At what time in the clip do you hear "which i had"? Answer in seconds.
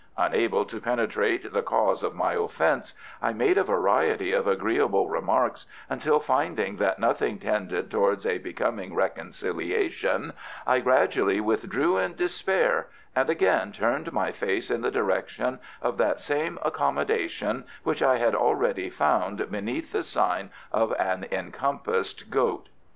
17.83-18.33